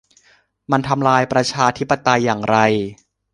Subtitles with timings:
[0.71, 2.57] มันทำลายประชาธิปไตยอย่างไร